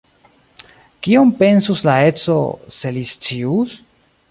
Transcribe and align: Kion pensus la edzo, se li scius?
Kion 1.07 1.33
pensus 1.41 1.85
la 1.89 1.95
edzo, 2.07 2.39
se 2.79 2.95
li 2.99 3.07
scius? 3.13 3.79